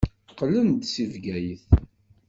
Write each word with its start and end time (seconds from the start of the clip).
Qqlen-d 0.31 0.83
seg 0.93 1.07
Bgayet. 1.13 1.65